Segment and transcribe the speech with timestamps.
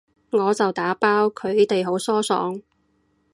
[0.31, 2.59] 我就打包，佢哋好疏爽